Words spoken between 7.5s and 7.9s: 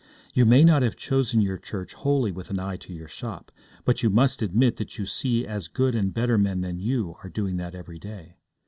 that